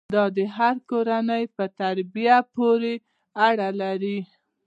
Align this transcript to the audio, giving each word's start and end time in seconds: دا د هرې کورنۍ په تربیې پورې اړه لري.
دا 0.15 0.23
د 0.37 0.39
هرې 0.55 0.81
کورنۍ 0.89 1.43
په 1.55 1.63
تربیې 1.79 2.37
پورې 2.55 2.93
اړه 3.47 3.67
لري. 3.81 4.19